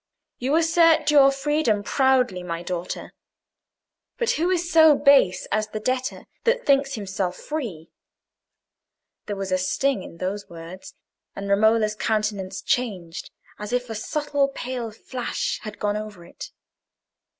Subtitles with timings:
[0.39, 3.13] "You assert your freedom proudly, my daughter.
[4.17, 7.91] But who is so base as the debtor that thinks himself free?"
[9.27, 10.95] There was a sting in those words,
[11.35, 13.29] and Romola's countenance changed
[13.59, 16.49] as if a subtle pale flash had gone over it.